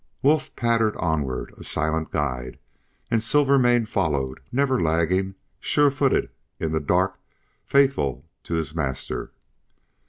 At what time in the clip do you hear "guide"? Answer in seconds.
2.09-2.57